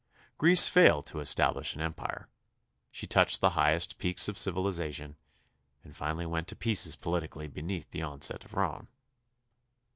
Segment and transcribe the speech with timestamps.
[0.39, 2.27] Greece failed to es tablish an empire;
[2.89, 5.15] she touched the highest peaks of civilization,
[5.83, 8.87] and finally went to pieces politically be neath the onset of Rome.